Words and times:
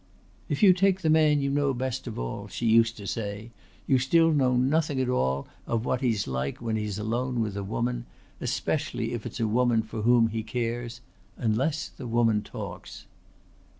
"If 0.49 0.63
you 0.63 0.73
take 0.73 1.01
the 1.01 1.11
man 1.11 1.41
you 1.41 1.51
know 1.51 1.75
best 1.75 2.07
of 2.07 2.17
all," 2.17 2.47
she 2.47 2.65
used 2.65 2.97
to 2.97 3.05
say, 3.05 3.51
"you 3.85 3.99
still 3.99 4.31
know 4.31 4.57
nothing 4.57 4.99
at 4.99 5.09
all 5.09 5.47
of 5.67 5.85
what 5.85 6.01
he's 6.01 6.25
like 6.25 6.59
when 6.59 6.75
he's 6.75 6.97
alone 6.97 7.39
with 7.39 7.55
a 7.55 7.63
woman, 7.63 8.07
especially 8.39 9.13
if 9.13 9.27
it's 9.27 9.39
a 9.39 9.47
woman 9.47 9.83
for 9.83 10.01
whom 10.01 10.29
he 10.29 10.41
cares 10.41 11.01
unless 11.37 11.87
the 11.87 12.07
woman 12.07 12.41
talks." 12.41 13.05